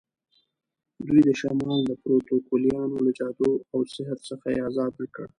دوی 1.07 1.21
د 1.25 1.29
شمال 1.41 1.79
د 1.85 1.91
پروتوکولیانو 2.03 2.95
له 3.05 3.11
جادو 3.17 3.49
او 3.73 3.79
سحر 3.93 4.17
څخه 4.29 4.45
یې 4.53 4.59
آزاد 4.69 4.91
نه 5.01 5.07
کړ. 5.15 5.27